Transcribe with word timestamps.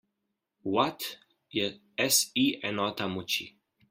Watt 0.73 1.01
je 1.57 1.65
SI 2.15 2.45
enota 2.71 3.05
moči. 3.17 3.45